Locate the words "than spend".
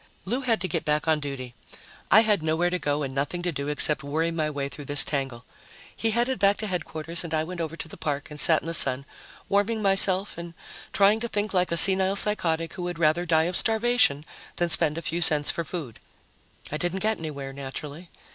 14.55-14.97